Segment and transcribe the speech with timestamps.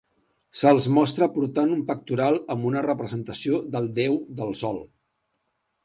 [0.61, 4.87] Se'l mostra portant un pectoral amb una representació del déu del sol.